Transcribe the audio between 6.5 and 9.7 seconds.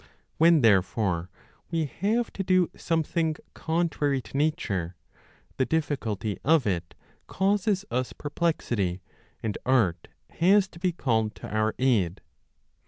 it causes us perplexity and